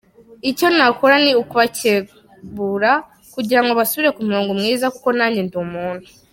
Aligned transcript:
Icyo 0.49 0.67
nakora 0.77 1.15
ni 1.23 1.31
ukubakebura 1.41 2.91
kugirango 3.33 3.71
basubire 3.79 4.09
ku 4.15 4.21
murongo 4.27 4.51
mwiza 4.59 4.85
kuko 4.93 5.09
nanjye 5.17 5.41
ndi 5.45 5.55
umuntu. 5.65 6.07